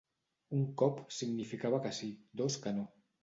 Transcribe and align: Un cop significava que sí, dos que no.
Un 0.59 0.63
cop 0.81 1.03
significava 1.17 1.81
que 1.85 1.91
sí, 1.99 2.11
dos 2.41 2.57
que 2.67 2.77
no. 2.79 2.89